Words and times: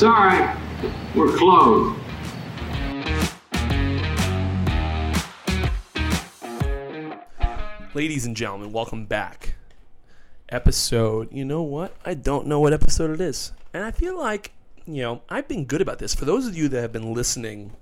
Sorry, 0.00 0.58
we're 1.14 1.36
closed. 1.36 2.00
Ladies 7.92 8.24
and 8.24 8.34
gentlemen, 8.34 8.72
welcome 8.72 9.04
back. 9.04 9.56
Episode, 10.48 11.28
you 11.30 11.44
know 11.44 11.60
what? 11.60 11.94
I 12.02 12.14
don't 12.14 12.46
know 12.46 12.60
what 12.60 12.72
episode 12.72 13.10
it 13.10 13.20
is. 13.20 13.52
And 13.74 13.84
I 13.84 13.90
feel 13.90 14.18
like, 14.18 14.52
you 14.86 15.02
know, 15.02 15.20
I've 15.28 15.46
been 15.46 15.66
good 15.66 15.82
about 15.82 15.98
this. 15.98 16.14
For 16.14 16.24
those 16.24 16.46
of 16.46 16.56
you 16.56 16.68
that 16.68 16.80
have 16.80 16.92
been 16.92 17.12
listening 17.12 17.76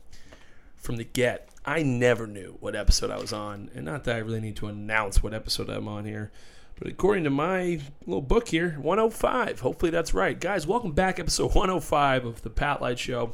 from 0.75 0.96
the 0.96 1.05
get, 1.05 1.48
I 1.64 1.85
never 1.85 2.27
knew 2.27 2.57
what 2.59 2.75
episode 2.75 3.12
I 3.12 3.19
was 3.19 3.32
on. 3.32 3.71
And 3.77 3.85
not 3.85 4.03
that 4.03 4.16
I 4.16 4.19
really 4.19 4.41
need 4.41 4.57
to 4.57 4.66
announce 4.66 5.23
what 5.23 5.32
episode 5.32 5.71
I'm 5.71 5.87
on 5.87 6.05
here. 6.05 6.32
But 6.78 6.92
according 6.92 7.24
to 7.24 7.30
my 7.30 7.80
little 8.06 8.23
book 8.23 8.48
here, 8.48 8.77
105. 8.80 9.60
Hopefully 9.60 9.91
that's 9.91 10.14
right. 10.14 10.38
Guys, 10.38 10.64
welcome 10.64 10.92
back. 10.92 11.18
Episode 11.18 11.54
105 11.54 12.24
of 12.24 12.42
The 12.42 12.51
Pat 12.51 12.80
Light 12.80 13.01
Show. 13.01 13.32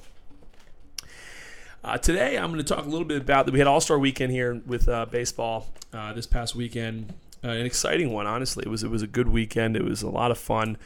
Uh, 1.82 1.98
today, 1.98 2.38
I'm 2.38 2.52
going 2.52 2.64
to 2.64 2.74
talk 2.74 2.86
a 2.86 2.88
little 2.88 3.06
bit 3.06 3.20
about 3.20 3.44
that. 3.44 3.52
We 3.52 3.58
had 3.58 3.68
All 3.68 3.82
Star 3.82 3.98
Weekend 3.98 4.32
here 4.32 4.62
with 4.66 4.88
uh, 4.88 5.04
baseball 5.06 5.66
uh, 5.92 6.14
this 6.14 6.26
past 6.26 6.56
weekend. 6.56 7.12
Uh, 7.44 7.48
an 7.48 7.66
exciting 7.66 8.14
one, 8.14 8.26
honestly. 8.26 8.64
It 8.64 8.70
was 8.70 8.82
it 8.82 8.90
was 8.90 9.02
a 9.02 9.06
good 9.06 9.28
weekend. 9.28 9.76
It 9.76 9.84
was 9.84 10.00
a 10.00 10.08
lot 10.08 10.30
of 10.30 10.38
fun. 10.38 10.78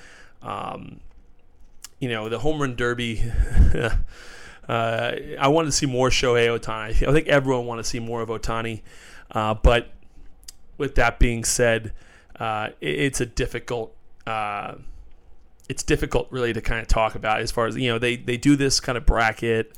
Um, 0.43 0.99
you 2.01 2.09
know, 2.09 2.29
the 2.29 2.41
home 2.41 2.61
run 2.61 2.75
derby. 2.75 3.23
Uh, 4.69 5.17
I 5.41 5.49
wanted 5.49 5.69
to 5.69 5.73
see 5.73 5.87
more 5.87 6.11
Shohei 6.11 6.47
Ohtani. 6.47 7.09
I 7.09 7.13
think 7.15 7.27
everyone 7.27 7.65
wanted 7.65 7.85
to 7.85 7.89
see 7.89 8.01
more 8.01 8.21
of 8.21 8.29
Ohtani. 8.29 8.83
Uh, 9.31 9.55
but 9.55 9.89
with 10.77 10.95
that 10.97 11.19
being 11.19 11.43
said, 11.43 11.95
it, 12.41 12.77
it's 12.81 13.21
a 13.21 13.27
difficult 13.27 13.95
it's 15.69 15.83
difficult 15.83 16.29
really 16.31 16.53
to 16.53 16.61
kind 16.61 16.81
of 16.81 16.89
talk 16.89 17.15
about 17.15 17.41
as 17.41 17.51
far 17.51 17.67
as 17.67 17.77
you 17.77 17.89
know 17.89 17.99
they 17.99 18.17
they 18.17 18.37
do 18.37 18.57
this 18.57 18.81
kind 18.81 18.97
of 18.97 19.05
bracket 19.05 19.77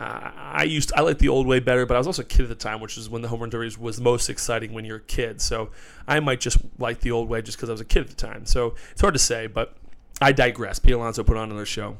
uh, 0.00 0.30
I 0.34 0.62
used 0.62 0.92
I 0.96 1.02
like 1.02 1.18
the 1.18 1.28
old 1.28 1.46
way 1.46 1.60
better, 1.60 1.84
but 1.84 1.94
I 1.94 1.98
was 1.98 2.06
also 2.06 2.22
a 2.22 2.24
kid 2.24 2.42
at 2.42 2.48
the 2.48 2.54
time, 2.54 2.80
which 2.80 2.96
is 2.96 3.10
when 3.10 3.20
the 3.20 3.28
home 3.28 3.40
run 3.40 3.50
derby 3.50 3.70
was 3.78 4.00
most 4.00 4.30
exciting 4.30 4.72
when 4.72 4.86
you're 4.86 4.96
a 4.96 5.00
kid. 5.00 5.42
So 5.42 5.70
I 6.08 6.20
might 6.20 6.40
just 6.40 6.56
like 6.78 7.00
the 7.00 7.10
old 7.10 7.28
way 7.28 7.42
just 7.42 7.58
because 7.58 7.68
I 7.68 7.72
was 7.72 7.82
a 7.82 7.84
kid 7.84 8.00
at 8.00 8.08
the 8.08 8.16
time. 8.16 8.46
So 8.46 8.74
it's 8.92 9.02
hard 9.02 9.12
to 9.12 9.20
say, 9.20 9.46
but 9.46 9.76
I 10.22 10.32
digress. 10.32 10.78
Pete 10.78 10.94
Alonso 10.94 11.22
put 11.22 11.36
on 11.36 11.50
another 11.50 11.66
show, 11.66 11.98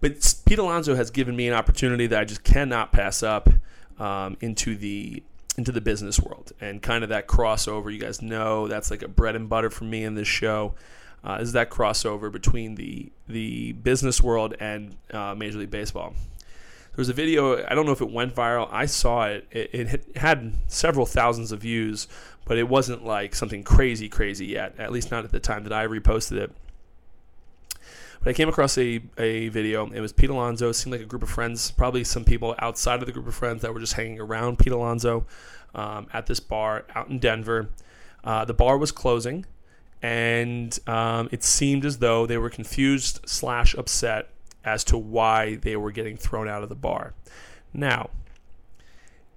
but 0.00 0.34
Pete 0.46 0.60
Alonso 0.60 0.94
has 0.94 1.10
given 1.10 1.34
me 1.34 1.48
an 1.48 1.54
opportunity 1.54 2.06
that 2.06 2.20
I 2.20 2.24
just 2.24 2.44
cannot 2.44 2.92
pass 2.92 3.24
up 3.24 3.48
um, 3.98 4.36
into 4.40 4.76
the 4.76 5.24
into 5.56 5.72
the 5.72 5.80
business 5.80 6.18
world 6.18 6.52
and 6.60 6.82
kind 6.82 7.02
of 7.02 7.10
that 7.10 7.26
crossover. 7.26 7.92
You 7.92 7.98
guys 7.98 8.22
know 8.22 8.68
that's 8.68 8.90
like 8.90 9.02
a 9.02 9.08
bread 9.08 9.36
and 9.36 9.48
butter 9.48 9.70
for 9.70 9.84
me 9.84 10.04
in 10.04 10.14
this 10.14 10.28
show. 10.28 10.74
Uh, 11.24 11.38
is 11.40 11.52
that 11.52 11.70
crossover 11.70 12.30
between 12.32 12.74
the 12.74 13.12
the 13.28 13.72
business 13.72 14.20
world 14.20 14.54
and 14.58 14.96
uh, 15.12 15.34
Major 15.34 15.58
League 15.58 15.70
Baseball? 15.70 16.14
there 16.92 17.00
was 17.00 17.08
a 17.08 17.14
video. 17.14 17.64
I 17.66 17.74
don't 17.74 17.86
know 17.86 17.92
if 17.92 18.02
it 18.02 18.10
went 18.10 18.34
viral. 18.34 18.68
I 18.70 18.84
saw 18.84 19.24
it. 19.24 19.46
It, 19.50 19.70
it 19.72 20.16
had 20.16 20.52
several 20.68 21.06
thousands 21.06 21.50
of 21.50 21.60
views, 21.60 22.06
but 22.44 22.58
it 22.58 22.68
wasn't 22.68 23.02
like 23.02 23.34
something 23.34 23.62
crazy, 23.62 24.10
crazy 24.10 24.46
yet. 24.46 24.74
At 24.78 24.92
least 24.92 25.10
not 25.10 25.24
at 25.24 25.30
the 25.30 25.40
time 25.40 25.64
that 25.64 25.72
I 25.72 25.86
reposted 25.86 26.36
it. 26.36 26.52
But 28.22 28.30
I 28.30 28.32
came 28.34 28.48
across 28.48 28.78
a, 28.78 29.00
a 29.18 29.48
video. 29.48 29.90
It 29.90 30.00
was 30.00 30.12
Pete 30.12 30.30
Alonso. 30.30 30.68
It 30.68 30.74
seemed 30.74 30.92
like 30.92 31.00
a 31.00 31.06
group 31.06 31.24
of 31.24 31.30
friends, 31.30 31.72
probably 31.72 32.04
some 32.04 32.24
people 32.24 32.54
outside 32.60 33.00
of 33.00 33.06
the 33.06 33.12
group 33.12 33.26
of 33.26 33.34
friends 33.34 33.62
that 33.62 33.74
were 33.74 33.80
just 33.80 33.94
hanging 33.94 34.20
around 34.20 34.58
Pete 34.58 34.72
Alonso 34.72 35.26
um, 35.74 36.06
at 36.12 36.26
this 36.26 36.38
bar 36.38 36.84
out 36.94 37.08
in 37.08 37.18
Denver. 37.18 37.68
Uh, 38.22 38.44
the 38.44 38.54
bar 38.54 38.78
was 38.78 38.92
closing, 38.92 39.44
and 40.02 40.78
um, 40.86 41.28
it 41.32 41.42
seemed 41.42 41.84
as 41.84 41.98
though 41.98 42.24
they 42.24 42.38
were 42.38 42.50
confused 42.50 43.20
slash 43.26 43.74
upset 43.74 44.28
as 44.64 44.84
to 44.84 44.96
why 44.96 45.56
they 45.56 45.76
were 45.76 45.90
getting 45.90 46.16
thrown 46.16 46.48
out 46.48 46.62
of 46.62 46.68
the 46.68 46.76
bar. 46.76 47.14
Now, 47.74 48.10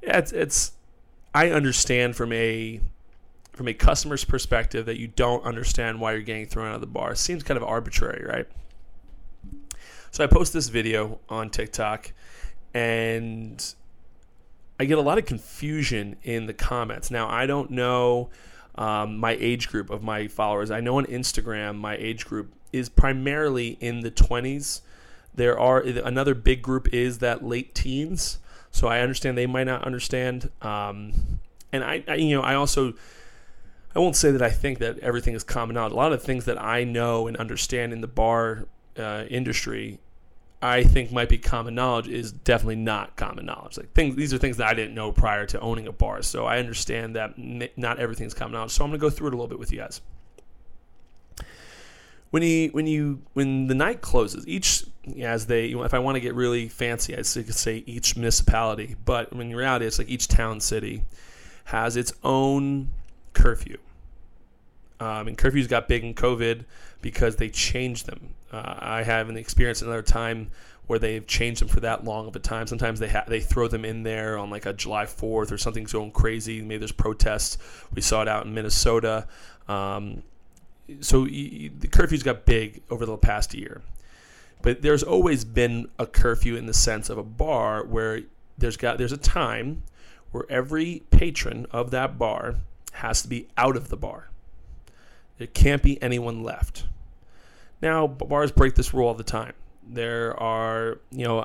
it's, 0.04 0.32
it's 0.32 0.74
I 1.34 1.50
understand 1.50 2.16
from 2.16 2.32
a 2.32 2.80
from 3.54 3.68
a 3.70 3.74
customer's 3.74 4.26
perspective 4.26 4.86
that 4.86 5.00
you 5.00 5.08
don't 5.08 5.44
understand 5.46 6.02
why 6.02 6.12
you're 6.12 6.22
getting 6.22 6.46
thrown 6.46 6.68
out 6.68 6.76
of 6.76 6.82
the 6.82 6.88
bar. 6.88 7.14
It 7.14 7.18
seems 7.18 7.42
kind 7.42 7.58
of 7.58 7.64
arbitrary, 7.64 8.26
right? 8.28 8.46
So 10.16 10.24
I 10.24 10.28
post 10.28 10.54
this 10.54 10.70
video 10.70 11.20
on 11.28 11.50
TikTok 11.50 12.14
and 12.74 13.62
I 14.80 14.86
get 14.86 14.98
a 14.98 15.02
lot 15.02 15.18
of 15.18 15.26
confusion 15.26 16.16
in 16.24 16.46
the 16.46 16.54
comments. 16.54 17.12
Now, 17.12 17.28
I 17.28 17.46
don't 17.46 17.70
know 17.70 18.30
um, 18.76 19.18
my 19.18 19.36
age 19.38 19.68
group 19.68 19.90
of 19.90 20.04
my 20.04 20.30
followers. 20.30 20.72
I 20.72 20.80
know 20.80 21.00
on 21.00 21.06
Instagram, 21.08 21.76
my 21.76 21.98
age 21.98 22.26
group 22.26 22.54
is 22.72 22.88
primarily 22.88 23.78
in 23.82 24.00
the 24.00 24.10
20s 24.10 24.80
there 25.34 25.60
are 25.60 25.82
another 25.82 26.34
big 26.34 26.62
group 26.62 26.94
is 26.94 27.18
that 27.18 27.44
late 27.44 27.76
teens. 27.76 28.40
So 28.72 28.88
I 28.88 29.02
understand 29.02 29.38
they 29.38 29.48
might 29.48 29.66
not 29.66 29.84
understand. 29.84 30.50
Um, 30.62 31.42
and 31.74 31.84
I, 31.84 32.06
I, 32.08 32.16
you 32.16 32.38
know, 32.38 32.42
I 32.42 32.56
also 32.56 32.94
I 33.94 34.00
won't 34.00 34.16
say 34.16 34.32
that 34.32 34.42
I 34.42 34.50
think 34.50 34.80
that 34.80 34.98
everything 35.00 35.34
is 35.34 35.44
common 35.44 35.74
knowledge. 35.74 35.92
A 35.92 35.98
lot 35.98 36.14
of 36.14 36.24
things 36.24 36.46
that 36.46 36.62
I 36.62 36.86
know 36.86 37.28
and 37.28 37.36
understand 37.36 37.92
in 37.92 38.00
the 38.00 38.08
bar 38.08 38.70
uh, 38.98 39.26
industry, 39.30 40.00
I 40.66 40.84
think 40.84 41.12
might 41.12 41.30
be 41.30 41.38
common 41.38 41.76
knowledge 41.76 42.08
is 42.08 42.32
definitely 42.32 42.78
not 42.78 43.16
common 43.16 43.46
knowledge. 43.46 43.78
Like 43.78 43.94
things, 43.94 44.16
these 44.16 44.34
are 44.34 44.38
things 44.38 44.58
that 44.58 44.68
I 44.68 44.74
didn't 44.74 44.96
know 44.96 45.12
prior 45.12 45.46
to 45.48 45.60
owning 45.60 45.88
a 45.88 45.92
bar. 45.92 46.22
So 46.22 46.46
I 46.46 46.60
understand 46.60 47.16
that 47.16 47.34
not 47.78 48.00
everything 48.00 48.28
is 48.28 48.34
common 48.34 48.54
knowledge. 48.54 48.72
So 48.72 48.84
I'm 48.84 48.90
going 48.90 49.00
to 49.00 49.06
go 49.06 49.10
through 49.10 49.28
it 49.28 49.34
a 49.34 49.38
little 49.38 49.48
bit 49.48 49.60
with 49.60 49.72
you 49.72 49.80
guys 49.80 50.02
when 52.36 52.44
you 52.44 52.68
when 52.74 52.86
you 52.86 53.22
when 53.32 53.68
the 53.68 53.74
night 53.74 54.02
closes, 54.02 54.46
each 54.46 54.84
as 55.22 55.46
they 55.46 55.68
if 55.68 55.94
I 55.94 56.00
want 56.00 56.16
to 56.18 56.20
get 56.20 56.36
really 56.36 56.68
fancy, 56.68 57.14
I 57.14 57.18
could 57.18 57.56
say 57.56 57.82
each 57.86 58.18
municipality, 58.18 58.98
but 59.06 59.32
in 59.32 59.56
reality, 59.56 59.86
it's 59.86 60.00
like 60.00 60.10
each 60.10 60.28
town 60.28 60.60
city 60.60 61.04
has 61.64 61.96
its 61.96 62.12
own 62.26 62.90
curfew. 63.32 63.78
Um, 65.00 65.28
and 65.28 65.38
curfews 65.38 65.68
got 65.68 65.88
big 65.88 66.04
in 66.04 66.14
COVID 66.14 66.66
because 67.02 67.36
they 67.36 67.50
changed 67.50 68.06
them. 68.06 68.30
Uh, 68.52 68.76
I 68.80 69.04
haven't 69.04 69.38
experienced 69.38 69.82
another 69.82 70.02
time 70.02 70.52
where 70.88 71.00
they've 71.00 71.26
changed 71.26 71.62
them 71.62 71.68
for 71.68 71.80
that 71.82 72.04
long 72.04 72.28
of 72.28 72.36
a 72.36 72.40
time. 72.40 72.68
Sometimes 72.68 73.00
they 73.00 73.10
ha- 73.10 73.26
they 73.28 73.40
throw 73.40 73.68
them 73.68 73.84
in 73.86 74.04
there 74.04 74.38
on 74.38 74.50
like 74.50 74.66
a 74.66 74.74
July 74.74 75.06
4th 75.06 75.52
or 75.52 75.58
something's 75.58 75.92
going 75.92 76.12
crazy. 76.12 76.62
Maybe 76.62 76.78
there's 76.78 76.92
protests. 76.92 77.58
We 77.94 78.02
saw 78.02 78.22
it 78.22 78.28
out 78.28 78.46
in 78.46 78.54
Minnesota. 78.54 79.28
Um, 79.68 80.24
so 81.00 81.26
the 81.26 81.70
curfews 81.88 82.24
got 82.24 82.46
big 82.46 82.84
over 82.92 83.06
the 83.06 83.18
past 83.18 83.54
year, 83.56 83.82
but 84.62 84.84
there's 84.84 85.02
always 85.02 85.44
been 85.44 85.90
a 85.98 86.06
curfew 86.06 86.56
in 86.56 86.68
the 86.68 86.74
sense 86.74 87.10
of 87.10 87.18
a 87.18 87.24
bar 87.24 87.84
where 87.84 88.22
there's 88.58 88.78
got 88.78 89.00
there's 89.00 89.12
a 89.12 89.18
time 89.18 89.84
where 90.32 90.46
every 90.50 91.02
patron 91.10 91.66
of 91.72 91.92
that 91.92 92.20
bar 92.20 92.56
has 92.94 93.22
to 93.24 93.28
be 93.28 93.48
out 93.58 93.76
of 93.76 93.90
the 93.90 93.98
bar. 93.98 94.30
There 95.38 95.48
can't 95.48 95.84
be 95.84 96.02
anyone 96.02 96.44
left. 96.44 96.86
Now 97.82 98.08
bars 98.08 98.52
break 98.52 98.76
this 98.76 98.94
rule 98.94 99.08
all 99.08 99.14
the 99.14 99.24
time. 99.24 99.54
There 99.88 100.40
are, 100.40 101.00
you 101.12 101.26
know, 101.26 101.42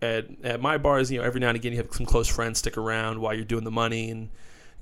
at, 0.00 0.26
at 0.44 0.60
my 0.60 0.78
bars, 0.78 1.10
you 1.10 1.18
know, 1.18 1.24
every 1.24 1.40
now 1.40 1.48
and 1.48 1.56
again 1.56 1.72
you 1.72 1.78
have 1.78 1.92
some 1.92 2.06
close 2.06 2.28
friends 2.28 2.58
stick 2.58 2.78
around 2.78 3.20
while 3.20 3.34
you're 3.34 3.44
doing 3.44 3.64
the 3.64 3.70
money 3.70 4.10
and 4.10 4.30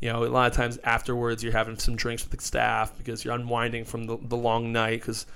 you 0.01 0.13
know, 0.13 0.25
a 0.25 0.27
lot 0.27 0.51
of 0.51 0.57
times 0.57 0.79
afterwards 0.85 1.43
you're 1.43 1.53
having 1.53 1.79
some 1.79 1.97
drinks 1.97 2.23
with 2.23 2.39
the 2.39 2.45
staff 2.45 2.97
because 2.99 3.25
you're 3.25 3.35
unwinding 3.35 3.85
from 3.85 4.05
the, 4.05 4.19
the 4.21 4.37
long 4.37 4.73
night 4.73 5.01
because 5.01 5.27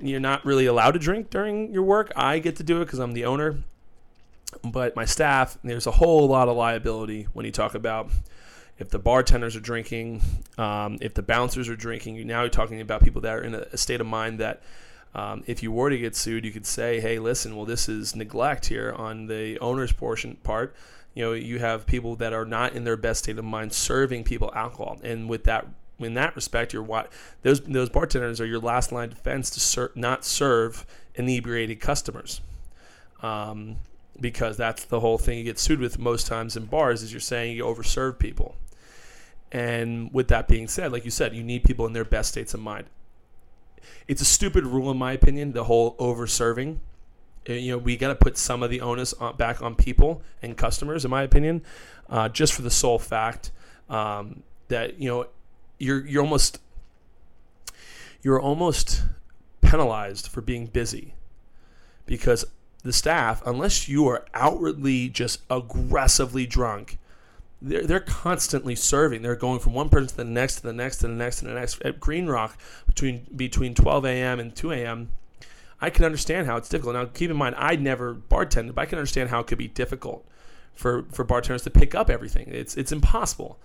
you're 0.00 0.20
not 0.20 0.44
really 0.44 0.66
allowed 0.66 0.92
to 0.92 0.98
drink 0.98 1.30
during 1.30 1.72
your 1.72 1.82
work. 1.82 2.12
I 2.16 2.38
get 2.38 2.56
to 2.56 2.62
do 2.62 2.80
it 2.80 2.86
because 2.86 2.98
I'm 2.98 3.12
the 3.12 3.26
owner. 3.26 3.58
But 4.62 4.96
my 4.96 5.04
staff, 5.04 5.58
there's 5.62 5.86
a 5.86 5.90
whole 5.90 6.28
lot 6.28 6.48
of 6.48 6.56
liability 6.56 7.26
when 7.32 7.44
you 7.44 7.52
talk 7.52 7.74
about 7.74 8.08
if 8.78 8.90
the 8.90 8.98
bartenders 8.98 9.54
are 9.54 9.60
drinking, 9.60 10.20
um, 10.58 10.98
if 11.00 11.14
the 11.14 11.22
bouncers 11.22 11.68
are 11.68 11.76
drinking. 11.76 12.26
Now 12.26 12.40
you're 12.40 12.50
talking 12.50 12.80
about 12.80 13.02
people 13.02 13.20
that 13.22 13.34
are 13.34 13.42
in 13.42 13.54
a, 13.54 13.76
state 13.76 14.00
of 14.00 14.06
mind 14.06 14.40
that 14.40 14.62
um, 15.14 15.44
if 15.46 15.62
you 15.62 15.70
were 15.70 15.90
to 15.90 15.98
get 15.98 16.16
sued, 16.16 16.44
you 16.44 16.50
could 16.50 16.66
say, 16.66 17.00
hey, 17.00 17.18
listen, 17.18 17.54
well, 17.54 17.66
this 17.66 17.88
is 17.88 18.16
neglect 18.16 18.66
here 18.66 18.92
on 18.92 19.26
the 19.26 19.58
owner's 19.60 19.92
portion 19.92 20.36
part. 20.42 20.74
You 21.14 21.24
know 21.24 21.32
you 21.32 21.60
have 21.60 21.86
people 21.86 22.16
that 22.16 22.32
are 22.32 22.44
not 22.44 22.72
in 22.72 22.82
their 22.82 22.96
best 22.96 23.22
state 23.22 23.38
of 23.38 23.44
mind 23.44 23.72
serving 23.72 24.24
people 24.24 24.50
alcohol. 24.54 24.98
And 25.04 25.28
with 25.28 25.44
that 25.44 25.66
in 26.00 26.14
that 26.14 26.34
respect 26.34 26.72
you're 26.72 26.82
what 26.82 27.12
those 27.42 27.60
those 27.60 27.88
bartenders 27.88 28.40
are 28.40 28.46
your 28.46 28.58
last 28.58 28.90
line 28.90 29.10
defense 29.10 29.48
to 29.50 29.60
ser- 29.60 29.92
not 29.94 30.24
serve 30.24 30.84
inebriated 31.14 31.78
customers. 31.78 32.40
Um, 33.22 33.76
because 34.20 34.56
that's 34.56 34.84
the 34.84 35.00
whole 35.00 35.18
thing 35.18 35.38
you 35.38 35.44
get 35.44 35.58
sued 35.58 35.80
with 35.80 35.98
most 35.98 36.26
times 36.26 36.56
in 36.56 36.66
bars 36.66 37.02
is 37.02 37.12
you're 37.12 37.20
saying 37.20 37.56
you 37.56 37.64
overserve 37.64 38.18
people 38.18 38.56
and 39.54 40.12
with 40.12 40.28
that 40.28 40.48
being 40.48 40.68
said 40.68 40.92
like 40.92 41.04
you 41.04 41.10
said 41.10 41.34
you 41.34 41.42
need 41.42 41.64
people 41.64 41.86
in 41.86 41.94
their 41.94 42.04
best 42.04 42.30
states 42.30 42.52
of 42.52 42.60
mind. 42.60 42.86
It's 44.06 44.20
a 44.20 44.26
stupid 44.26 44.66
rule 44.66 44.90
in 44.90 44.98
my 44.98 45.12
opinion 45.12 45.52
the 45.52 45.64
whole 45.64 45.96
over 45.98 46.26
serving 46.26 46.80
uh, 47.48 47.52
you 47.52 47.72
know, 47.72 47.78
we 47.78 47.96
got 47.96 48.08
to 48.08 48.14
put 48.14 48.38
some 48.38 48.62
of 48.62 48.70
the 48.70 48.80
onus 48.80 49.12
on, 49.14 49.36
back 49.36 49.62
on 49.62 49.74
people 49.74 50.22
and 50.42 50.56
customers, 50.56 51.04
in 51.04 51.10
my 51.10 51.22
opinion, 51.22 51.62
uh, 52.08 52.28
just 52.28 52.52
for 52.52 52.62
the 52.62 52.70
sole 52.70 52.98
fact 52.98 53.50
um, 53.90 54.42
that 54.68 54.98
you 54.98 55.08
know 55.08 55.26
you're 55.78 56.06
you're 56.06 56.22
almost 56.22 56.58
you're 58.22 58.40
almost 58.40 59.02
penalized 59.60 60.28
for 60.28 60.40
being 60.40 60.66
busy. 60.66 61.14
Because 62.06 62.44
the 62.82 62.92
staff, 62.92 63.42
unless 63.46 63.88
you 63.88 64.06
are 64.08 64.26
outwardly 64.34 65.08
just 65.08 65.40
aggressively 65.50 66.46
drunk, 66.46 66.98
they're, 67.64 67.86
they're 67.86 68.00
constantly 68.00 68.74
serving. 68.74 69.22
They're 69.22 69.36
going 69.36 69.58
from 69.58 69.72
one 69.72 69.88
person 69.88 70.08
to 70.08 70.16
the 70.18 70.24
next, 70.24 70.56
to 70.56 70.62
the 70.62 70.72
next, 70.72 70.98
to 70.98 71.08
the 71.08 71.14
next, 71.14 71.38
to 71.38 71.46
the 71.46 71.54
next. 71.54 71.80
At 71.82 71.98
Green 71.98 72.26
Rock, 72.26 72.58
between 72.86 73.26
between 73.34 73.74
12 73.74 74.04
a.m. 74.04 74.38
and 74.38 74.54
2 74.54 74.72
a.m., 74.72 75.08
I 75.80 75.90
can 75.90 76.04
understand 76.04 76.46
how 76.46 76.56
it's 76.56 76.68
difficult. 76.68 76.94
Now, 76.94 77.06
keep 77.06 77.30
in 77.30 77.36
mind, 77.36 77.56
I 77.58 77.76
never 77.76 78.14
bartended, 78.14 78.74
but 78.74 78.82
I 78.82 78.86
can 78.86 78.98
understand 78.98 79.30
how 79.30 79.40
it 79.40 79.46
could 79.46 79.58
be 79.58 79.68
difficult 79.68 80.26
for 80.74 81.04
for 81.10 81.24
bartenders 81.24 81.62
to 81.62 81.70
pick 81.70 81.94
up 81.94 82.10
everything. 82.10 82.48
It's 82.48 82.76
it's 82.76 82.92
impossible. 82.92 83.58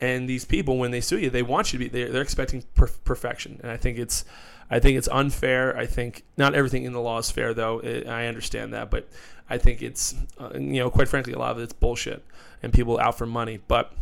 And 0.00 0.28
these 0.28 0.44
people, 0.44 0.76
when 0.76 0.90
they 0.90 1.00
sue 1.00 1.18
you, 1.18 1.30
they 1.30 1.42
want 1.42 1.72
you 1.72 1.78
to 1.78 1.84
be. 1.84 1.88
They're, 1.88 2.12
they're 2.12 2.22
expecting 2.22 2.64
per- 2.74 2.90
perfection, 3.04 3.60
and 3.62 3.70
I 3.70 3.78
think 3.78 3.98
it's 3.98 4.24
I 4.70 4.78
think 4.78 4.98
it's 4.98 5.08
unfair. 5.08 5.76
I 5.76 5.86
think 5.86 6.24
not 6.36 6.54
everything 6.54 6.84
in 6.84 6.92
the 6.92 7.00
law 7.00 7.18
is 7.18 7.30
fair, 7.30 7.54
though. 7.54 7.78
It, 7.78 8.06
I 8.06 8.26
understand 8.26 8.74
that, 8.74 8.90
but 8.90 9.08
I 9.48 9.58
think 9.58 9.80
it's, 9.80 10.14
uh, 10.38 10.50
you 10.54 10.80
know, 10.80 10.90
quite 10.90 11.08
frankly, 11.08 11.32
a 11.32 11.38
lot 11.38 11.52
of 11.52 11.58
it's 11.58 11.72
bullshit 11.72 12.24
and 12.62 12.72
people 12.72 12.98
out 12.98 13.16
for 13.16 13.26
money. 13.26 13.60
But 13.68 13.92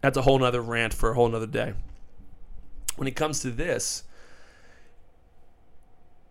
that's 0.00 0.16
a 0.16 0.22
whole 0.22 0.38
nother 0.38 0.60
rant 0.60 0.92
for 0.92 1.10
a 1.10 1.14
whole 1.14 1.28
nother 1.28 1.46
day. 1.46 1.74
When 2.96 3.08
it 3.08 3.16
comes 3.16 3.40
to 3.40 3.50
this, 3.50 4.04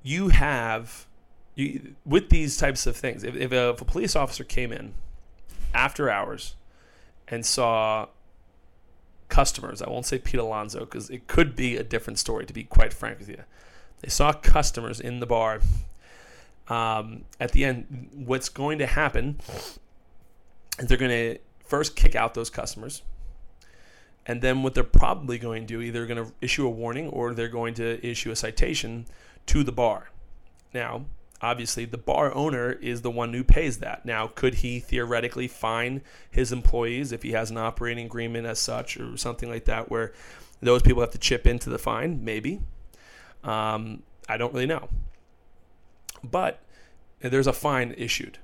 you 0.04 0.30
have, 0.30 1.08
you, 1.56 1.96
with 2.06 2.30
these 2.30 2.58
types 2.58 2.86
of 2.86 2.96
things, 2.96 3.24
if, 3.24 3.36
if, 3.36 3.52
a, 3.52 3.72
if 3.72 3.82
a 3.82 3.86
police 3.86 4.16
officer 4.16 4.44
came 4.44 4.72
in 4.72 4.94
after 5.74 6.10
hours 6.10 6.56
and 7.28 7.46
saw 7.46 8.08
customers, 9.32 9.82
I 9.82 9.90
won't 9.90 10.06
say 10.06 10.20
Pete 10.20 10.40
Alonso 10.40 10.82
because 10.82 11.10
it 11.10 11.26
could 11.26 11.56
be 11.56 11.78
a 11.78 11.84
different 11.84 12.20
story, 12.20 12.46
to 12.46 12.54
be 12.54 12.64
quite 12.64 12.94
frank 12.94 13.18
with 13.18 13.30
you. 13.30 13.44
They 14.02 14.10
saw 14.10 14.34
customers 14.34 15.00
in 15.00 15.20
the 15.20 15.26
bar. 15.26 15.62
Um, 16.68 17.24
at 17.40 17.54
the 17.54 17.66
end, 17.66 18.10
what's 18.14 18.50
going 18.50 18.78
to 18.80 18.86
happen 18.86 19.40
is 20.78 20.88
they're 20.88 20.98
going 20.98 21.10
to 21.12 21.40
first 21.66 21.96
kick 21.96 22.16
out 22.16 22.36
those 22.36 22.50
customers. 22.50 23.02
And 24.28 24.42
then 24.42 24.62
what 24.62 24.76
they're 24.76 24.84
probably 24.84 25.40
going 25.40 25.64
to 25.64 25.68
do, 25.68 25.82
either 25.82 26.06
going 26.06 26.24
to 26.24 26.32
issue 26.42 26.68
a 26.68 26.70
warning 26.70 27.08
or 27.08 27.34
they're 27.34 27.48
going 27.48 27.74
to 27.76 28.06
issue 28.06 28.30
a 28.32 28.36
citation 28.36 29.06
to 29.48 29.64
the 29.64 29.72
bar. 29.72 30.12
Now, 30.74 31.06
obviously, 31.42 31.86
the 31.86 31.98
bar 31.98 32.34
owner 32.34 32.72
is 32.74 33.02
the 33.02 33.12
one 33.12 33.34
who 33.34 33.44
pays 33.44 33.80
that. 33.80 34.06
Now, 34.06 34.28
could 34.28 34.56
he 34.56 34.80
theoretically 34.80 35.48
fine 35.48 36.02
his 36.30 36.52
employees 36.52 37.12
if 37.12 37.24
he 37.24 37.32
has 37.32 37.50
an 37.50 37.58
operating 37.58 38.06
agreement 38.06 38.46
as 38.46 38.60
such 38.60 38.98
or 38.98 39.18
something 39.18 39.50
like 39.50 39.66
that 39.66 39.90
where 39.90 40.14
those 40.62 40.82
people 40.82 41.02
have 41.02 41.12
to 41.12 41.18
chip 41.18 41.48
into 41.48 41.70
the 41.70 41.80
fine? 41.80 42.24
Maybe. 42.24 42.62
Um, 43.44 44.04
I 44.30 44.38
don't 44.38 44.54
really 44.54 44.66
know. 44.66 44.90
But 46.24 46.60
there's 47.20 47.48
a 47.48 47.54
fine 47.54 47.94
issued. 47.98 48.38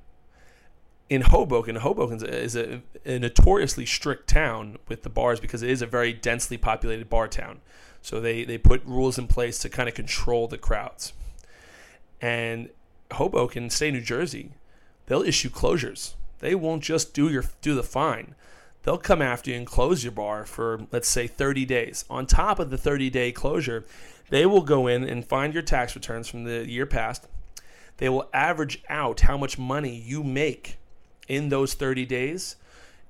In 1.10 1.22
Hoboken, 1.22 1.78
Hoboken 1.78 2.26
is 2.26 2.56
a, 2.56 2.82
a, 3.06 3.18
notoriously 3.18 3.86
strict 3.86 4.28
town 4.28 4.78
with 4.90 5.04
the 5.04 5.10
bars 5.10 5.40
because 5.40 5.64
it 5.64 5.70
is 5.70 5.82
a 5.82 5.86
very 5.86 6.12
densely 6.12 6.58
populated 6.58 7.10
bar 7.10 7.30
town. 7.30 7.62
So 8.02 8.20
they, 8.20 8.44
they 8.44 8.58
put 8.58 8.84
rules 8.86 9.18
in 9.18 9.28
place 9.28 9.60
to 9.60 9.70
kind 9.70 9.88
of 9.88 9.96
control 9.96 10.48
the 10.48 10.58
crowds. 10.58 11.14
And 12.20 12.70
Hoboken, 13.14 13.70
state 13.70 13.94
New 13.94 14.02
Jersey, 14.02 14.52
they'll 15.06 15.22
issue 15.22 15.50
closures. 15.50 16.14
They 16.40 16.56
won't 16.56 16.84
just 16.84 17.14
do 17.14 17.30
your 17.30 17.44
do 17.62 17.74
the 17.76 17.84
fine. 17.84 18.36
They'll 18.84 18.98
come 18.98 19.22
after 19.22 19.52
you 19.52 19.58
and 19.58 19.68
close 19.68 20.04
your 20.04 20.14
bar 20.14 20.46
for 20.46 20.88
let's 20.92 21.10
say 21.10 21.28
30 21.28 21.66
days. 21.66 22.06
On 22.10 22.26
top 22.26 22.60
of 22.60 22.70
the 22.70 22.78
30 22.78 23.10
day 23.10 23.32
closure, 23.32 23.86
they 24.30 24.46
will 24.46 24.62
go 24.62 24.88
in 24.88 25.04
and 25.04 25.26
find 25.26 25.54
your 25.54 25.64
tax 25.64 25.96
returns 25.96 26.28
from 26.28 26.44
the 26.44 26.70
year 26.70 26.86
past. 26.86 27.28
They 27.98 28.10
will 28.10 28.30
average 28.34 28.84
out 28.90 29.22
how 29.22 29.38
much 29.38 29.58
money 29.58 29.96
you 29.96 30.24
make 30.24 30.78
in 31.28 31.50
those 31.50 31.74
30 31.74 32.06
days, 32.06 32.56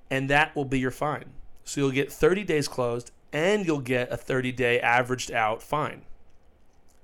and 0.09 0.29
that 0.29 0.55
will 0.55 0.65
be 0.65 0.79
your 0.79 0.91
fine. 0.91 1.25
So 1.63 1.81
you'll 1.81 1.91
get 1.91 2.11
30 2.11 2.43
days 2.45 2.67
closed 2.67 3.11
and 3.33 3.65
you'll 3.65 3.79
get 3.79 4.11
a 4.11 4.17
30 4.17 4.51
day 4.53 4.79
averaged 4.79 5.31
out 5.31 5.61
fine. 5.61 6.03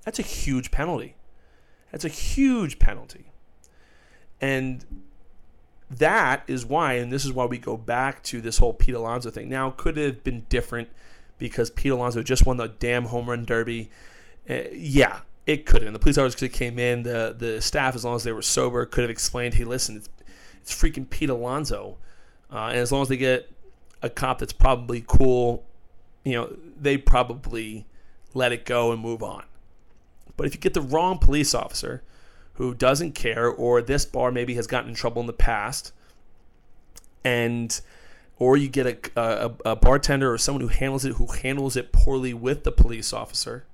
That's 0.04 0.18
a 0.18 0.22
huge 0.22 0.70
penalty. 0.70 1.14
That's 1.94 2.04
a 2.04 2.08
huge 2.08 2.80
penalty. 2.80 3.26
And 4.40 4.84
that 5.88 6.42
is 6.48 6.66
why, 6.66 6.94
and 6.94 7.12
this 7.12 7.24
is 7.24 7.32
why 7.32 7.44
we 7.44 7.56
go 7.56 7.76
back 7.76 8.20
to 8.24 8.40
this 8.40 8.58
whole 8.58 8.74
Pete 8.74 8.96
Alonso 8.96 9.30
thing. 9.30 9.48
Now, 9.48 9.70
could 9.70 9.96
it 9.96 10.06
have 10.06 10.24
been 10.24 10.44
different 10.48 10.88
because 11.38 11.70
Pete 11.70 11.92
Alonso 11.92 12.20
just 12.24 12.46
won 12.46 12.56
the 12.56 12.66
damn 12.66 13.04
home 13.04 13.30
run 13.30 13.44
derby. 13.44 13.90
Uh, 14.50 14.62
yeah, 14.72 15.20
it 15.46 15.66
could 15.66 15.82
have. 15.82 15.86
And 15.86 15.94
the 15.94 16.00
police 16.00 16.18
officers 16.18 16.34
could 16.34 16.50
have 16.50 16.58
came 16.58 16.80
in. 16.80 17.04
The 17.04 17.32
the 17.38 17.60
staff, 17.60 17.94
as 17.94 18.04
long 18.04 18.16
as 18.16 18.24
they 18.24 18.32
were 18.32 18.42
sober, 18.42 18.84
could 18.86 19.02
have 19.02 19.10
explained, 19.10 19.54
"Hey, 19.54 19.62
listen, 19.62 19.96
it's, 19.96 20.08
it's 20.62 20.74
freaking 20.74 21.08
Pete 21.08 21.30
Alonso," 21.30 21.98
uh, 22.52 22.70
and 22.70 22.78
as 22.78 22.90
long 22.90 23.02
as 23.02 23.08
they 23.08 23.16
get 23.16 23.48
a 24.02 24.10
cop 24.10 24.40
that's 24.40 24.52
probably 24.52 25.04
cool, 25.06 25.64
you 26.24 26.32
know, 26.32 26.56
they 26.76 26.96
probably 26.96 27.86
let 28.34 28.50
it 28.50 28.64
go 28.64 28.90
and 28.90 29.00
move 29.00 29.22
on. 29.22 29.44
But 30.36 30.46
if 30.46 30.54
you 30.54 30.60
get 30.60 30.74
the 30.74 30.80
wrong 30.80 31.18
police 31.18 31.54
officer 31.54 32.02
who 32.54 32.74
doesn't 32.74 33.12
care, 33.12 33.48
or 33.48 33.82
this 33.82 34.04
bar 34.04 34.30
maybe 34.30 34.54
has 34.54 34.66
gotten 34.66 34.90
in 34.90 34.96
trouble 34.96 35.20
in 35.20 35.26
the 35.26 35.32
past, 35.32 35.92
and 37.24 37.80
or 38.38 38.56
you 38.56 38.68
get 38.68 39.12
a, 39.16 39.20
a, 39.20 39.52
a, 39.64 39.76
bartender 39.76 40.32
or 40.32 40.38
someone 40.38 40.60
who 40.60 40.68
handles 40.68 41.04
it 41.04 41.14
who 41.14 41.26
handles 41.26 41.76
it 41.76 41.92
poorly 41.92 42.34
with 42.34 42.64
the 42.64 42.72
police 42.72 43.12
officer 43.12 43.64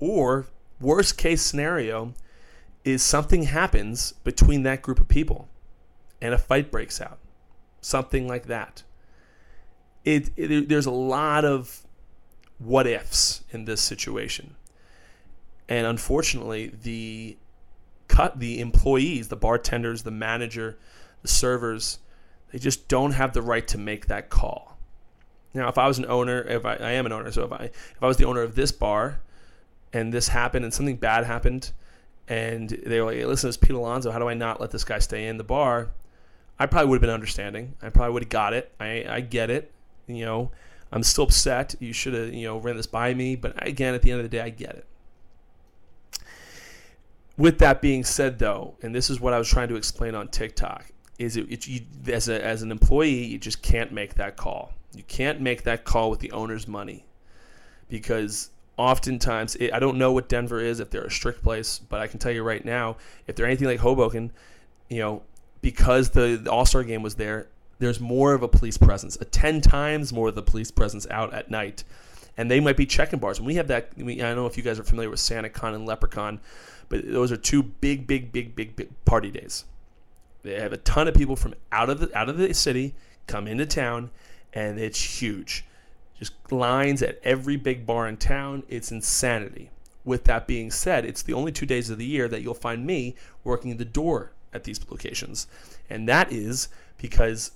or 0.00 0.46
worst 0.80 1.16
case 1.16 1.42
scenario 1.42 2.12
is 2.84 3.02
something 3.02 3.44
happens 3.44 4.12
between 4.24 4.62
that 4.62 4.82
group 4.82 5.00
of 5.00 5.08
people 5.08 5.48
and 6.20 6.34
a 6.34 6.38
fight 6.38 6.70
breaks 6.70 7.00
out. 7.00 7.18
Something 7.80 8.28
like 8.28 8.46
that. 8.46 8.82
It, 10.04 10.30
it 10.36 10.68
there's 10.68 10.86
a 10.86 10.90
lot 10.90 11.44
of 11.44 11.82
what 12.58 12.86
ifs 12.86 13.42
in 13.50 13.64
this 13.64 13.80
situation 13.80 14.54
and 15.68 15.86
unfortunately 15.86 16.72
the 16.82 17.36
cut 18.08 18.38
the 18.38 18.60
employees 18.60 19.28
the 19.28 19.36
bartenders 19.36 20.02
the 20.02 20.10
manager 20.10 20.76
the 21.22 21.28
servers 21.28 21.98
they 22.54 22.60
just 22.60 22.86
don't 22.86 23.10
have 23.10 23.32
the 23.32 23.42
right 23.42 23.66
to 23.66 23.78
make 23.78 24.06
that 24.06 24.30
call. 24.30 24.78
Now, 25.54 25.68
if 25.68 25.76
I 25.76 25.88
was 25.88 25.98
an 25.98 26.06
owner, 26.06 26.40
if 26.40 26.64
I, 26.64 26.76
I 26.76 26.92
am 26.92 27.04
an 27.04 27.10
owner, 27.10 27.32
so 27.32 27.42
if 27.46 27.52
I 27.52 27.64
if 27.64 28.00
I 28.00 28.06
was 28.06 28.16
the 28.16 28.26
owner 28.26 28.42
of 28.42 28.54
this 28.54 28.70
bar, 28.70 29.20
and 29.92 30.12
this 30.12 30.28
happened, 30.28 30.64
and 30.64 30.72
something 30.72 30.94
bad 30.94 31.24
happened, 31.24 31.72
and 32.28 32.70
they 32.70 33.00
were 33.00 33.06
like, 33.06 33.16
hey, 33.16 33.24
"Listen, 33.24 33.48
it's 33.48 33.56
Pete 33.56 33.72
Alonso. 33.72 34.12
How 34.12 34.20
do 34.20 34.28
I 34.28 34.34
not 34.34 34.60
let 34.60 34.70
this 34.70 34.84
guy 34.84 35.00
stay 35.00 35.26
in 35.26 35.36
the 35.36 35.42
bar?" 35.42 35.88
I 36.56 36.66
probably 36.66 36.90
would 36.90 36.96
have 36.98 37.00
been 37.00 37.10
understanding. 37.10 37.74
I 37.82 37.88
probably 37.88 38.12
would 38.12 38.22
have 38.22 38.30
got 38.30 38.54
it. 38.54 38.72
I 38.78 39.04
I 39.08 39.20
get 39.20 39.50
it. 39.50 39.72
You 40.06 40.24
know, 40.24 40.52
I'm 40.92 41.02
still 41.02 41.24
upset. 41.24 41.74
You 41.80 41.92
should 41.92 42.14
have 42.14 42.32
you 42.32 42.46
know 42.46 42.58
ran 42.58 42.76
this 42.76 42.86
by 42.86 43.14
me. 43.14 43.34
But 43.34 43.66
again, 43.66 43.94
at 43.94 44.02
the 44.02 44.12
end 44.12 44.20
of 44.20 44.30
the 44.30 44.36
day, 44.36 44.42
I 44.42 44.50
get 44.50 44.76
it. 44.76 44.86
With 47.36 47.58
that 47.58 47.82
being 47.82 48.04
said, 48.04 48.38
though, 48.38 48.76
and 48.82 48.94
this 48.94 49.10
is 49.10 49.20
what 49.20 49.32
I 49.32 49.38
was 49.38 49.48
trying 49.48 49.68
to 49.68 49.76
explain 49.76 50.14
on 50.14 50.28
TikTok, 50.28 50.86
is 51.18 51.36
it, 51.36 51.50
it 51.50 51.66
you, 51.66 51.80
as 52.06 52.28
a, 52.28 52.44
as 52.44 52.62
an 52.62 52.70
employee 52.70 53.24
you 53.24 53.38
just 53.38 53.62
can't 53.62 53.92
make 53.92 54.14
that 54.14 54.36
call. 54.36 54.72
You 54.94 55.02
can't 55.04 55.40
make 55.40 55.64
that 55.64 55.84
call 55.84 56.10
with 56.10 56.20
the 56.20 56.30
owner's 56.32 56.68
money 56.68 57.04
because 57.88 58.50
oftentimes 58.76 59.56
it, 59.56 59.72
I 59.72 59.78
don't 59.78 59.98
know 59.98 60.12
what 60.12 60.28
Denver 60.28 60.60
is 60.60 60.80
if 60.80 60.90
they're 60.90 61.04
a 61.04 61.10
strict 61.10 61.42
place, 61.42 61.78
but 61.78 62.00
I 62.00 62.06
can 62.06 62.18
tell 62.18 62.32
you 62.32 62.42
right 62.42 62.64
now 62.64 62.96
if 63.26 63.36
they're 63.36 63.46
anything 63.46 63.66
like 63.66 63.80
Hoboken, 63.80 64.32
you 64.88 64.98
know, 64.98 65.22
because 65.60 66.10
the, 66.10 66.40
the 66.42 66.50
All 66.50 66.66
Star 66.66 66.84
game 66.84 67.02
was 67.02 67.14
there, 67.14 67.48
there's 67.78 68.00
more 68.00 68.34
of 68.34 68.42
a 68.42 68.48
police 68.48 68.78
presence, 68.78 69.16
a 69.20 69.24
ten 69.24 69.60
times 69.60 70.12
more 70.12 70.28
of 70.28 70.34
the 70.34 70.42
police 70.42 70.70
presence 70.70 71.06
out 71.10 71.34
at 71.34 71.50
night, 71.50 71.84
and 72.36 72.50
they 72.50 72.60
might 72.60 72.76
be 72.76 72.86
checking 72.86 73.18
bars. 73.18 73.38
And 73.38 73.46
we 73.46 73.56
have 73.56 73.68
that. 73.68 73.90
We, 73.96 74.20
I 74.20 74.26
don't 74.26 74.36
know 74.36 74.46
if 74.46 74.56
you 74.56 74.62
guys 74.62 74.78
are 74.78 74.84
familiar 74.84 75.10
with 75.10 75.20
SantaCon 75.20 75.74
and 75.74 75.88
LepreCon, 75.88 76.38
but 76.88 77.10
those 77.10 77.32
are 77.32 77.36
two 77.36 77.62
big, 77.62 78.06
big, 78.06 78.32
big, 78.32 78.54
big, 78.54 78.76
big 78.76 79.04
party 79.04 79.30
days. 79.30 79.64
They 80.42 80.60
have 80.60 80.72
a 80.72 80.78
ton 80.78 81.08
of 81.08 81.14
people 81.14 81.36
from 81.36 81.54
out 81.72 81.90
of 81.90 82.00
the 82.00 82.16
out 82.16 82.28
of 82.28 82.36
the 82.36 82.52
city 82.54 82.94
come 83.26 83.46
into 83.46 83.66
town, 83.66 84.10
and 84.52 84.78
it's 84.78 85.20
huge. 85.20 85.64
Just 86.18 86.34
lines 86.52 87.02
at 87.02 87.18
every 87.24 87.56
big 87.56 87.86
bar 87.86 88.06
in 88.06 88.16
town. 88.16 88.62
It's 88.68 88.92
insanity. 88.92 89.70
With 90.04 90.24
that 90.24 90.46
being 90.46 90.70
said, 90.70 91.06
it's 91.06 91.22
the 91.22 91.32
only 91.32 91.50
two 91.50 91.64
days 91.64 91.88
of 91.88 91.96
the 91.96 92.04
year 92.04 92.28
that 92.28 92.42
you'll 92.42 92.52
find 92.52 92.86
me 92.86 93.16
working 93.42 93.78
the 93.78 93.86
door 93.86 94.32
at 94.52 94.64
these 94.64 94.78
locations, 94.90 95.46
and 95.88 96.06
that 96.08 96.30
is 96.30 96.68
because 96.98 97.52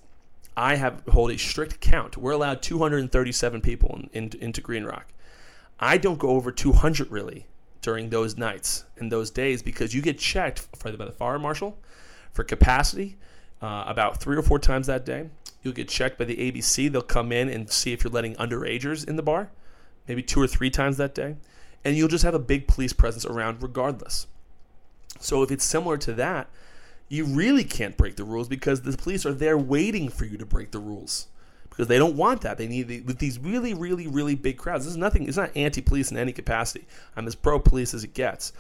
I 0.56 0.76
have 0.76 1.02
hold 1.08 1.30
a 1.30 1.38
strict 1.38 1.80
count. 1.80 2.16
We're 2.16 2.32
allowed 2.32 2.62
237 2.62 3.60
people 3.60 4.00
in, 4.12 4.30
in, 4.32 4.40
into 4.40 4.60
Green 4.60 4.84
Rock. 4.84 5.06
I 5.78 5.98
don't 5.98 6.18
go 6.18 6.30
over 6.30 6.50
200 6.50 7.10
really 7.10 7.46
during 7.82 8.10
those 8.10 8.36
nights 8.36 8.84
and 8.98 9.10
those 9.10 9.30
days 9.30 9.62
because 9.62 9.94
you 9.94 10.02
get 10.02 10.18
checked 10.18 10.66
by 10.82 10.90
the 10.90 11.12
fire 11.12 11.38
marshal 11.38 11.78
for 12.32 12.44
capacity 12.44 13.16
uh, 13.62 13.84
about 13.86 14.20
three 14.20 14.36
or 14.36 14.42
four 14.42 14.58
times 14.58 14.86
that 14.86 15.04
day. 15.04 15.28
You'll 15.62 15.74
get 15.74 15.88
checked 15.88 16.18
by 16.18 16.24
the 16.24 16.36
ABC. 16.36 16.90
They'll 16.90 17.02
come 17.02 17.32
in 17.32 17.48
and 17.48 17.70
see 17.70 17.92
if 17.92 18.04
you're 18.04 18.12
letting 18.12 18.34
underagers 18.36 19.06
in 19.06 19.16
the 19.16 19.22
bar, 19.22 19.50
maybe 20.06 20.22
two 20.22 20.40
or 20.40 20.46
three 20.46 20.70
times 20.70 20.96
that 20.98 21.14
day. 21.14 21.36
And 21.84 21.96
you'll 21.96 22.08
just 22.08 22.24
have 22.24 22.34
a 22.34 22.40
big 22.40 22.66
police 22.66 22.92
presence 22.92 23.24
around 23.24 23.62
regardless. 23.62 24.26
So 25.20 25.42
if 25.42 25.50
it's 25.50 25.64
similar 25.64 25.96
to 25.98 26.12
that, 26.14 26.48
you 27.08 27.24
really 27.24 27.64
can't 27.64 27.96
break 27.96 28.16
the 28.16 28.24
rules 28.24 28.48
because 28.48 28.82
the 28.82 28.96
police 28.96 29.24
are 29.24 29.32
there 29.32 29.56
waiting 29.56 30.08
for 30.08 30.24
you 30.24 30.36
to 30.36 30.46
break 30.46 30.70
the 30.70 30.78
rules 30.78 31.28
because 31.78 31.86
they 31.86 31.96
don't 31.96 32.16
want 32.16 32.40
that. 32.40 32.58
They 32.58 32.66
need 32.66 33.06
with 33.06 33.20
these 33.20 33.38
really, 33.38 33.72
really, 33.72 34.08
really 34.08 34.34
big 34.34 34.58
crowds. 34.58 34.84
This 34.84 34.90
is 34.90 34.96
nothing. 34.96 35.28
It's 35.28 35.36
not 35.36 35.56
anti-police 35.56 36.10
in 36.10 36.16
any 36.16 36.32
capacity. 36.32 36.88
I'm 37.14 37.28
as 37.28 37.36
pro-police 37.36 37.94
as 37.94 38.02
it 38.02 38.14
gets. 38.14 38.52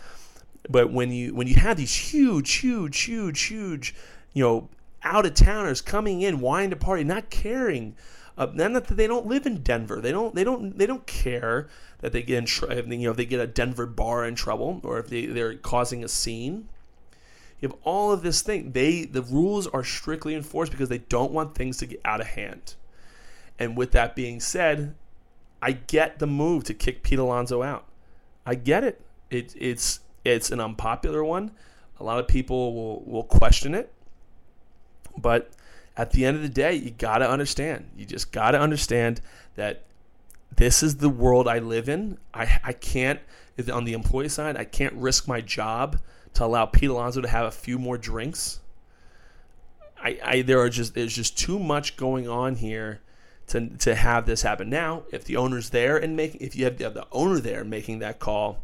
But 0.70 0.92
when 0.92 1.10
you 1.10 1.34
when 1.34 1.48
you 1.48 1.56
have 1.56 1.78
these 1.78 1.92
huge, 1.92 2.52
huge, 2.54 3.00
huge, 3.00 3.42
huge, 3.42 3.96
you 4.34 4.44
know, 4.44 4.68
out 5.02 5.26
of 5.26 5.34
towners 5.34 5.80
coming 5.80 6.20
in, 6.22 6.38
wanting 6.38 6.70
to 6.70 6.76
party, 6.76 7.02
not 7.02 7.28
caring, 7.28 7.96
uh, 8.36 8.46
not 8.54 8.86
that 8.86 8.96
they 8.96 9.08
don't 9.08 9.26
live 9.26 9.46
in 9.46 9.64
Denver. 9.64 10.00
They 10.00 10.12
don't. 10.12 10.36
They 10.36 10.44
don't. 10.44 10.78
They 10.78 10.86
don't 10.86 11.04
care 11.08 11.66
that 11.98 12.12
they 12.12 12.22
get 12.22 12.38
in. 12.38 12.44
Tr- 12.44 12.72
you 12.72 12.98
know, 12.98 13.10
if 13.10 13.16
they 13.16 13.26
get 13.26 13.40
a 13.40 13.48
Denver 13.48 13.86
bar 13.86 14.26
in 14.26 14.36
trouble, 14.36 14.80
or 14.84 15.00
if 15.00 15.08
they 15.08 15.26
they're 15.26 15.56
causing 15.56 16.04
a 16.04 16.08
scene. 16.08 16.68
You 17.60 17.70
have 17.70 17.78
all 17.82 18.12
of 18.12 18.22
this 18.22 18.42
thing. 18.42 18.70
They 18.70 19.06
the 19.06 19.22
rules 19.22 19.66
are 19.66 19.82
strictly 19.82 20.36
enforced 20.36 20.70
because 20.70 20.88
they 20.88 20.98
don't 20.98 21.32
want 21.32 21.56
things 21.56 21.78
to 21.78 21.86
get 21.86 22.00
out 22.04 22.20
of 22.20 22.28
hand. 22.28 22.76
And 23.58 23.76
with 23.76 23.92
that 23.92 24.14
being 24.14 24.40
said, 24.40 24.94
I 25.60 25.72
get 25.72 26.18
the 26.18 26.26
move 26.26 26.64
to 26.64 26.74
kick 26.74 27.02
Pete 27.02 27.18
Alonso 27.18 27.62
out. 27.62 27.84
I 28.46 28.54
get 28.54 28.84
it. 28.84 29.00
it 29.30 29.54
it's 29.58 30.00
it's 30.24 30.50
an 30.50 30.60
unpopular 30.60 31.24
one. 31.24 31.50
A 32.00 32.04
lot 32.04 32.18
of 32.20 32.28
people 32.28 32.74
will, 32.74 33.02
will 33.04 33.24
question 33.24 33.74
it. 33.74 33.92
But 35.16 35.50
at 35.96 36.12
the 36.12 36.24
end 36.24 36.36
of 36.36 36.42
the 36.42 36.48
day, 36.48 36.74
you 36.74 36.90
got 36.92 37.18
to 37.18 37.28
understand. 37.28 37.90
You 37.96 38.04
just 38.04 38.30
got 38.30 38.52
to 38.52 38.60
understand 38.60 39.20
that 39.56 39.82
this 40.54 40.82
is 40.82 40.96
the 40.96 41.08
world 41.08 41.48
I 41.48 41.58
live 41.58 41.88
in. 41.88 42.18
I, 42.32 42.60
I 42.62 42.72
can't, 42.72 43.20
on 43.72 43.84
the 43.84 43.94
employee 43.94 44.28
side, 44.28 44.56
I 44.56 44.64
can't 44.64 44.94
risk 44.94 45.26
my 45.26 45.40
job 45.40 45.98
to 46.34 46.44
allow 46.44 46.66
Pete 46.66 46.90
Alonso 46.90 47.20
to 47.20 47.28
have 47.28 47.46
a 47.46 47.50
few 47.50 47.78
more 47.78 47.98
drinks. 47.98 48.60
I, 50.00 50.18
I 50.22 50.42
there 50.42 50.60
are 50.60 50.70
just 50.70 50.94
there's 50.94 51.14
just 51.14 51.36
too 51.36 51.58
much 51.58 51.96
going 51.96 52.28
on 52.28 52.54
here 52.54 53.00
to, 53.48 53.68
to 53.78 53.94
have 53.94 54.26
this 54.26 54.42
happen. 54.42 54.70
Now, 54.70 55.02
if 55.10 55.24
the 55.24 55.36
owner's 55.36 55.70
there 55.70 55.96
and 55.96 56.16
making 56.16 56.40
if 56.40 56.54
you 56.54 56.64
have, 56.64 56.78
have 56.80 56.94
the 56.94 57.06
owner 57.12 57.40
there 57.40 57.64
making 57.64 57.98
that 58.00 58.18
call, 58.18 58.62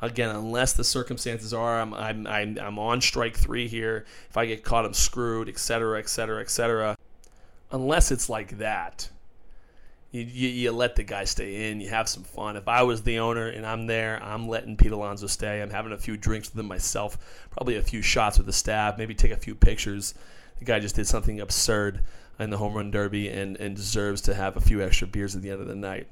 again, 0.00 0.34
unless 0.34 0.72
the 0.72 0.84
circumstances 0.84 1.54
are 1.54 1.80
I'm, 1.80 1.94
I'm, 1.94 2.26
I'm, 2.26 2.58
I'm 2.60 2.78
on 2.78 3.00
strike 3.00 3.36
three 3.36 3.68
here, 3.68 4.04
if 4.28 4.36
I 4.36 4.46
get 4.46 4.64
caught, 4.64 4.84
I'm 4.84 4.94
screwed, 4.94 5.48
etc., 5.48 5.98
etc., 5.98 6.40
etc. 6.40 6.96
Unless 7.70 8.10
it's 8.10 8.28
like 8.28 8.58
that, 8.58 9.08
you, 10.10 10.22
you, 10.22 10.48
you, 10.48 10.72
let 10.72 10.96
the 10.96 11.02
guy 11.02 11.24
stay 11.24 11.70
in, 11.70 11.80
you 11.80 11.90
have 11.90 12.08
some 12.08 12.22
fun. 12.24 12.56
If 12.56 12.68
I 12.68 12.82
was 12.82 13.02
the 13.02 13.18
owner 13.18 13.48
and 13.48 13.66
I'm 13.66 13.86
there, 13.86 14.22
I'm 14.22 14.48
letting 14.48 14.76
Pete 14.76 14.92
Alonso 14.92 15.26
stay. 15.26 15.60
I'm 15.60 15.70
having 15.70 15.92
a 15.92 15.98
few 15.98 16.16
drinks 16.16 16.50
with 16.50 16.58
him 16.58 16.66
myself, 16.66 17.18
probably 17.50 17.76
a 17.76 17.82
few 17.82 18.02
shots 18.02 18.38
with 18.38 18.46
the 18.46 18.52
staff, 18.52 18.98
maybe 18.98 19.14
take 19.14 19.32
a 19.32 19.36
few 19.36 19.54
pictures. 19.54 20.14
The 20.58 20.64
guy 20.64 20.78
just 20.78 20.94
did 20.94 21.06
something 21.06 21.40
absurd 21.40 22.00
in 22.38 22.50
the 22.50 22.58
home 22.58 22.74
run 22.74 22.90
derby 22.90 23.28
and, 23.28 23.56
and 23.56 23.76
deserves 23.76 24.20
to 24.22 24.34
have 24.34 24.56
a 24.56 24.60
few 24.60 24.82
extra 24.82 25.06
beers 25.06 25.34
at 25.34 25.42
the 25.42 25.50
end 25.50 25.60
of 25.60 25.68
the 25.68 25.74
night. 25.74 26.06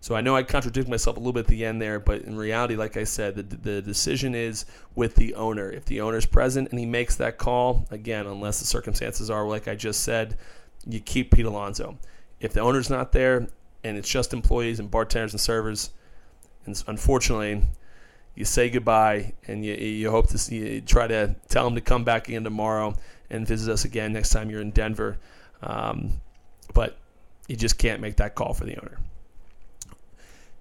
So 0.00 0.14
I 0.14 0.20
know 0.20 0.36
I 0.36 0.42
contradict 0.42 0.88
myself 0.88 1.16
a 1.16 1.20
little 1.20 1.32
bit 1.32 1.40
at 1.40 1.46
the 1.48 1.64
end 1.64 1.82
there, 1.82 1.98
but 1.98 2.22
in 2.22 2.36
reality, 2.36 2.76
like 2.76 2.96
I 2.96 3.04
said, 3.04 3.34
the, 3.34 3.42
the 3.42 3.82
decision 3.82 4.34
is 4.34 4.66
with 4.94 5.16
the 5.16 5.34
owner. 5.34 5.70
If 5.70 5.84
the 5.86 6.00
owner's 6.00 6.26
present 6.26 6.70
and 6.70 6.78
he 6.78 6.86
makes 6.86 7.16
that 7.16 7.38
call, 7.38 7.86
again, 7.90 8.26
unless 8.26 8.60
the 8.60 8.66
circumstances 8.66 9.30
are 9.30 9.46
like 9.46 9.68
I 9.68 9.74
just 9.74 10.04
said, 10.04 10.36
you 10.86 11.00
keep 11.00 11.32
Pete 11.32 11.46
Alonso. 11.46 11.98
If 12.40 12.52
the 12.52 12.60
owner's 12.60 12.90
not 12.90 13.12
there 13.12 13.48
and 13.82 13.96
it's 13.96 14.08
just 14.08 14.32
employees 14.32 14.78
and 14.78 14.90
bartenders 14.90 15.32
and 15.32 15.40
servers, 15.40 15.90
and 16.66 16.80
unfortunately, 16.86 17.62
you 18.34 18.44
say 18.44 18.70
goodbye 18.70 19.32
and 19.48 19.64
you, 19.64 19.74
you 19.74 20.10
hope 20.10 20.28
to 20.28 20.38
see, 20.38 20.74
you 20.74 20.80
try 20.82 21.06
to 21.06 21.34
tell 21.48 21.64
them 21.64 21.74
to 21.74 21.80
come 21.80 22.04
back 22.04 22.28
again 22.28 22.44
tomorrow 22.44 22.94
and 23.30 23.46
visit 23.46 23.72
us 23.72 23.84
again 23.84 24.12
next 24.12 24.30
time 24.30 24.50
you're 24.50 24.60
in 24.60 24.70
Denver. 24.70 25.18
Um, 25.62 26.20
but 26.74 26.96
you 27.48 27.56
just 27.56 27.78
can't 27.78 28.00
make 28.00 28.16
that 28.16 28.34
call 28.34 28.54
for 28.54 28.64
the 28.64 28.76
owner. 28.76 28.98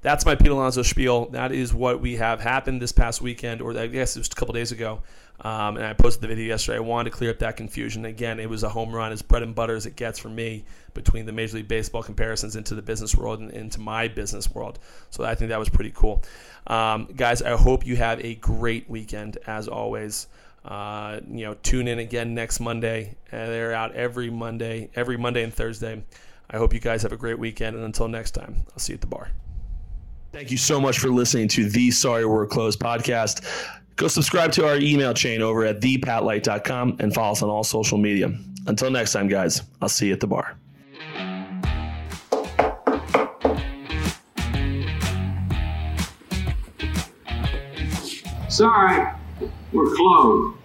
That's 0.02 0.24
my 0.24 0.36
Pete 0.36 0.50
Alonso 0.50 0.84
spiel. 0.84 1.26
That 1.32 1.52
is 1.52 1.74
what 1.74 2.00
we 2.00 2.18
have 2.18 2.40
happened 2.40 2.80
this 2.80 2.92
past 2.92 3.24
weekend, 3.24 3.60
or 3.60 3.76
I 3.76 3.88
guess 3.88 4.16
it 4.16 4.20
was 4.20 4.28
a 4.28 4.36
couple 4.36 4.54
days 4.54 4.72
ago. 4.72 5.02
Um, 5.42 5.78
and 5.78 5.86
I 5.86 5.94
posted 5.94 6.22
the 6.22 6.28
video 6.28 6.46
yesterday. 6.46 6.78
I 6.78 6.82
wanted 6.82 7.10
to 7.10 7.18
clear 7.18 7.32
up 7.32 7.40
that 7.40 7.58
confusion. 7.58 8.06
Again, 8.06 8.40
it 8.40 8.48
was 8.48 8.62
a 8.62 8.70
home 8.70 8.94
run, 8.94 9.12
as 9.12 9.24
bread 9.24 9.42
and 9.42 9.56
butter 9.56 9.76
as 9.76 9.88
it 9.88 9.96
gets 9.96 10.20
for 10.20 10.30
me 10.30 10.64
between 10.94 11.26
the 11.26 11.32
Major 11.32 11.58
League 11.58 11.68
Baseball 11.68 12.04
comparisons 12.04 12.56
into 12.56 12.76
the 12.76 12.84
business 12.84 13.16
world 13.16 13.40
and 13.40 13.52
into 13.52 13.80
my 13.80 14.08
business 14.08 14.54
world. 14.54 14.78
So 15.10 15.24
I 15.24 15.34
think 15.34 15.50
that 15.50 15.60
was 15.60 15.70
pretty 15.70 15.92
cool. 15.96 16.22
Um, 16.68 17.10
guys, 17.16 17.42
I 17.42 17.58
hope 17.58 17.86
you 17.86 17.96
have 17.96 18.24
a 18.24 18.36
great 18.36 18.88
weekend 18.88 19.40
as 19.48 19.68
always. 19.68 20.28
Uh, 20.66 21.20
you 21.30 21.46
know, 21.46 21.54
tune 21.62 21.88
in 21.88 22.00
again 22.00 22.34
next 22.34 22.60
Monday. 22.60 23.16
Uh, 23.32 23.46
they're 23.46 23.74
out 23.74 23.94
every 23.94 24.32
Monday, 24.32 24.90
every 24.96 25.16
Monday 25.16 25.44
and 25.44 25.54
Thursday. 25.54 26.04
I 26.50 26.58
hope 26.58 26.74
you 26.74 26.80
guys 26.80 27.04
have 27.04 27.12
a 27.12 27.18
great 27.18 27.38
weekend. 27.38 27.76
And 27.76 27.86
until 27.86 28.08
next 28.08 28.32
time, 28.32 28.66
I'll 28.72 28.80
see 28.80 28.94
you 28.94 28.96
at 28.96 29.02
the 29.02 29.08
bar. 29.08 29.30
Thank 30.32 30.52
you 30.52 30.58
so 30.58 30.82
much 30.82 31.00
for 31.00 31.10
listening 31.10 31.48
to 31.50 31.70
the 31.70 31.92
Sorry 31.92 32.26
We're 32.26 32.48
Closed 32.48 32.80
podcast. 32.80 33.46
Go 33.96 34.08
subscribe 34.08 34.52
to 34.54 34.68
our 34.68 34.78
email 34.78 35.14
chain 35.14 35.42
over 35.42 35.64
at 35.66 35.80
thepatlight.com 35.80 36.98
and 37.00 37.14
follow 37.14 37.32
us 37.32 37.42
on 37.42 37.50
all 37.50 37.64
social 37.64 37.98
media. 37.98 38.34
Until 38.68 38.90
next 38.90 39.14
time, 39.14 39.28
guys, 39.28 39.62
I'll 39.82 39.88
see 39.88 40.08
you 40.08 40.14
at 40.14 40.20
the 40.20 40.28
bar. 40.28 40.58
Sorry, 48.50 49.12
we're 49.76 49.94
closed. 49.96 50.58